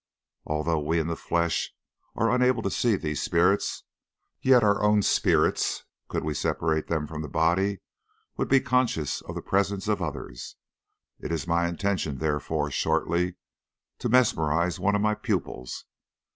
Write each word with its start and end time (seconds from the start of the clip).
Although 0.47 0.79
we 0.79 0.99
in 0.99 1.05
the 1.05 1.15
flesh 1.15 1.75
are 2.15 2.31
unable 2.33 2.63
to 2.63 2.71
see 2.71 2.95
these 2.95 3.21
spirits, 3.21 3.83
yet 4.41 4.63
our 4.63 4.81
own 4.81 5.03
spirits, 5.03 5.83
could 6.09 6.23
we 6.23 6.33
separate 6.33 6.87
them 6.87 7.05
from 7.05 7.21
the 7.21 7.27
body, 7.29 7.81
would 8.35 8.47
be 8.49 8.61
conscious 8.61 9.21
of 9.21 9.35
the 9.35 9.43
presence 9.43 9.87
of 9.87 10.01
others. 10.01 10.55
It 11.19 11.31
is 11.31 11.45
my 11.45 11.67
intention, 11.67 12.17
therefore, 12.17 12.71
shortly 12.71 13.35
to 13.99 14.09
mesmerise 14.09 14.79
one 14.79 14.95
of 14.95 15.03
my 15.03 15.13
pupils. 15.13 15.85